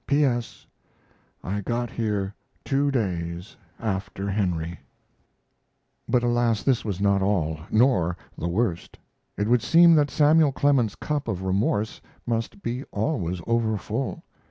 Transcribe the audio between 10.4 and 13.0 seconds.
Clemens's cup of remorse must be